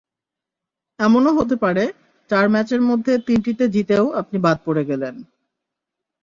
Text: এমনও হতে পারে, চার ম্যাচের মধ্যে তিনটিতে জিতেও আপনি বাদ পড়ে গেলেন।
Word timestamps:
এমনও 0.99 1.31
হতে 1.33 1.55
পারে, 1.55 1.83
চার 2.29 2.45
ম্যাচের 2.49 2.81
মধ্যে 2.81 3.13
তিনটিতে 3.27 3.65
জিতেও 3.67 4.05
আপনি 4.21 4.37
বাদ 4.45 4.57
পড়ে 4.65 4.83
গেলেন। 4.85 5.15